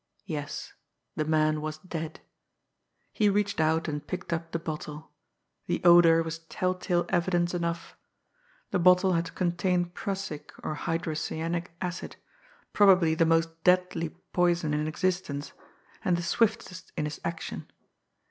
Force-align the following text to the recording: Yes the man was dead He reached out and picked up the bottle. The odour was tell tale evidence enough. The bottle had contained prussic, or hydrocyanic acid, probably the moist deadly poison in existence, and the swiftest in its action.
Yes 0.25 0.73
the 1.15 1.25
man 1.25 1.61
was 1.61 1.77
dead 1.77 2.21
He 3.13 3.29
reached 3.29 3.59
out 3.59 3.87
and 3.87 4.07
picked 4.07 4.33
up 4.33 4.51
the 4.51 4.57
bottle. 4.57 5.11
The 5.67 5.79
odour 5.83 6.23
was 6.23 6.39
tell 6.39 6.73
tale 6.73 7.05
evidence 7.09 7.53
enough. 7.53 7.95
The 8.71 8.79
bottle 8.79 9.13
had 9.13 9.35
contained 9.35 9.93
prussic, 9.93 10.53
or 10.63 10.75
hydrocyanic 10.75 11.67
acid, 11.81 12.15
probably 12.73 13.13
the 13.13 13.27
moist 13.27 13.63
deadly 13.63 14.09
poison 14.33 14.73
in 14.73 14.87
existence, 14.87 15.53
and 16.03 16.17
the 16.17 16.23
swiftest 16.23 16.91
in 16.97 17.05
its 17.05 17.19
action. 17.23 17.69